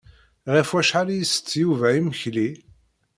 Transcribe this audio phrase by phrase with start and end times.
[0.53, 2.49] Ɣef wacḥal i isett Yuba imekli?